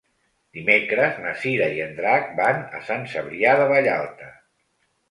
[0.57, 4.35] Dimecres na Cira i en Drac van a Sant Cebrià de Vallalta.